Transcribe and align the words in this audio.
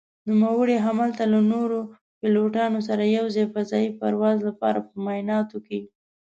نوموړي 0.29 0.77
هملته 0.85 1.23
له 1.33 1.39
نورو 1.51 1.79
پيلوټانو 2.19 2.79
سره 2.87 3.03
يو 3.17 3.25
ځاى 3.35 3.45
فضايي 3.53 3.89
پرواز 3.99 4.37
لپاره 4.49 4.79
په 4.87 4.95
معايناتو 5.05 5.57
کې 5.67 5.79